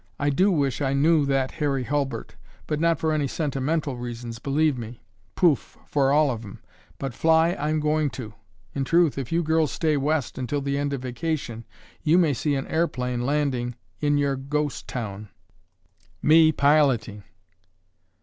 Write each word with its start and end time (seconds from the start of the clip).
I 0.17 0.31
do 0.31 0.51
wish 0.51 0.81
I 0.81 0.93
knew 0.93 1.27
that 1.27 1.51
Harry 1.51 1.83
Hulbert, 1.83 2.35
but 2.65 2.79
not 2.79 2.97
for 2.99 3.13
any 3.13 3.27
sentimental 3.27 3.97
reasons, 3.97 4.39
believe 4.39 4.75
me. 4.75 5.03
Pouff—for 5.35 6.11
all 6.11 6.31
of 6.31 6.43
'em! 6.43 6.59
But 6.97 7.13
fly 7.13 7.49
I'm 7.59 7.79
going 7.79 8.09
to!! 8.17 8.33
In 8.73 8.83
truth, 8.83 9.19
if 9.19 9.31
you 9.31 9.43
girls 9.43 9.71
stay 9.71 9.97
West 9.97 10.39
until 10.39 10.59
the 10.59 10.75
end 10.75 10.91
of 10.93 11.03
vacation, 11.03 11.65
you 12.01 12.17
may 12.17 12.33
see 12.33 12.55
an 12.55 12.65
airplane 12.65 13.27
landing 13.27 13.75
in 13.99 14.17
your 14.17 14.35
ghost 14.35 14.87
town—me 14.87 16.51
piloting!!!???" 16.53 17.23